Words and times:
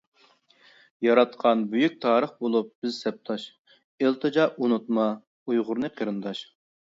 ياراتقان 1.07 1.59
بۈيۈك 1.73 1.97
تارىخ 2.05 2.31
بولۇپ 2.39 2.71
بىز 2.85 2.97
سەپداش، 3.05 3.45
ئىلتىجا 4.05 4.49
ئۇنتۇما، 4.55 5.07
ئۇيغۇرنى 5.49 5.93
قېرىنداش! 6.01 6.43